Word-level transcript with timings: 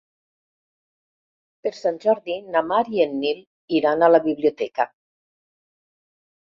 Per 1.67 1.73
Sant 1.81 2.01
Jordi 2.07 2.39
na 2.57 2.65
Mar 2.73 2.81
i 2.97 3.05
en 3.07 3.15
Nil 3.21 3.45
iran 3.83 4.01
a 4.09 4.13
la 4.17 4.25
biblioteca. 4.29 4.93